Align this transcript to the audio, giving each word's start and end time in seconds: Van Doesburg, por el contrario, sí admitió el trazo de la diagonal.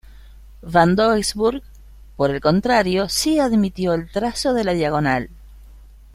Van 0.63 0.95
Doesburg, 0.95 1.61
por 2.15 2.31
el 2.31 2.41
contrario, 2.41 3.07
sí 3.07 3.37
admitió 3.39 3.93
el 3.93 4.09
trazo 4.09 4.51
de 4.55 4.63
la 4.63 4.71
diagonal. 4.73 5.29